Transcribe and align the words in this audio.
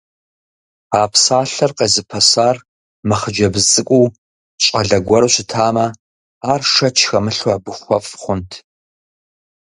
А 0.99 1.03
псалъэр 1.11 1.71
къезыпэсар 1.77 2.57
мыхъыджэбз 3.07 3.63
цӀыкӀуу, 3.71 4.13
щӀалэ 4.63 4.97
гуэру 5.07 5.29
щытамэ, 5.33 5.85
ар, 6.51 6.61
шэч 6.73 6.97
хэмылъу, 7.09 7.53
абы 7.55 7.71
хуэфӀ 7.79 8.13
хъунт! 8.21 8.51